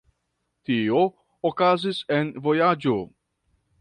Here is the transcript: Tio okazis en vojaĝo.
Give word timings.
Tio 0.69 1.03
okazis 1.49 1.99
en 2.17 2.33
vojaĝo. 2.49 2.97